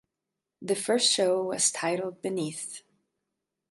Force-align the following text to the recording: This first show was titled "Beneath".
This 0.63 0.81
first 0.83 1.13
show 1.13 1.43
was 1.43 1.69
titled 1.71 2.23
"Beneath". 2.23 2.81